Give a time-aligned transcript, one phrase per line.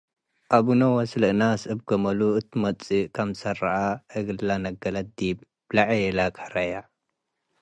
[0.57, 3.83] አቡነወስ ለእናስ እብ ገመሉ እት ልመጽኡ ክምሰል ረአ፣
[4.17, 5.37] እግለ ነገለት ዲብ
[5.75, 6.73] ለዔለ ከረየ።